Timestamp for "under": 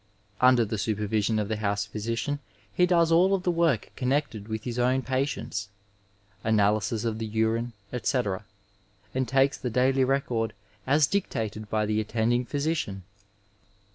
0.39-0.65